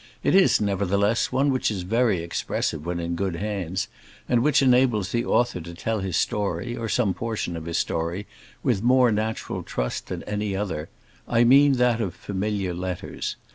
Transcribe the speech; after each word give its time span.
It 0.23 0.33
is, 0.33 0.59
nevertheless, 0.59 1.31
one 1.31 1.51
which 1.51 1.69
is 1.69 1.83
very 1.83 2.23
expressive 2.23 2.83
when 2.87 2.99
in 2.99 3.13
good 3.15 3.35
hands, 3.35 3.87
and 4.27 4.41
which 4.41 4.63
enables 4.63 5.11
the 5.11 5.23
author 5.23 5.61
to 5.61 5.75
tell 5.75 5.99
his 5.99 6.17
story, 6.17 6.75
or 6.75 6.89
some 6.89 7.13
portion 7.13 7.55
of 7.55 7.65
his 7.65 7.77
story, 7.77 8.25
with 8.63 8.81
more 8.81 9.11
natural 9.11 9.61
trust 9.61 10.07
than 10.07 10.23
any 10.23 10.55
other, 10.55 10.89
I 11.27 11.43
mean 11.43 11.73
that 11.73 12.01
of 12.01 12.15
familiar 12.15 12.73
letters. 12.73 13.35